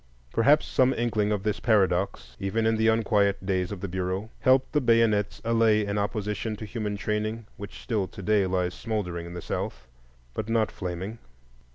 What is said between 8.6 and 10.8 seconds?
smouldering in the South, but not